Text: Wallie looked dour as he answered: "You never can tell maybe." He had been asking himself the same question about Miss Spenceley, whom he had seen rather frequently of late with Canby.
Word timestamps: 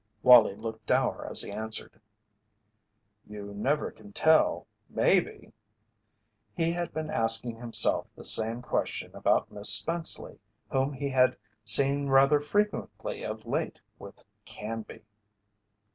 Wallie 0.23 0.55
looked 0.55 0.87
dour 0.87 1.27
as 1.29 1.41
he 1.43 1.51
answered: 1.51 2.01
"You 3.27 3.53
never 3.53 3.91
can 3.91 4.13
tell 4.13 4.65
maybe." 4.89 5.53
He 6.55 6.71
had 6.71 6.91
been 6.91 7.11
asking 7.11 7.57
himself 7.57 8.07
the 8.15 8.23
same 8.23 8.63
question 8.63 9.15
about 9.15 9.51
Miss 9.51 9.69
Spenceley, 9.69 10.39
whom 10.71 10.91
he 10.93 11.09
had 11.09 11.37
seen 11.63 12.07
rather 12.07 12.39
frequently 12.39 13.23
of 13.23 13.45
late 13.45 13.79
with 13.99 14.25
Canby. 14.43 15.03